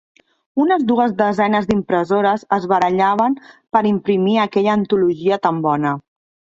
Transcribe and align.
Unes 0.63 0.85
dues 0.91 1.13
desenes 1.19 1.67
d'impressores 1.73 2.47
es 2.59 2.67
barallaven 2.73 3.37
per 3.77 3.85
imprimir 3.93 4.37
aquella 4.49 4.75
antologia 4.81 5.43
tan 5.49 5.65
bona. 5.71 5.97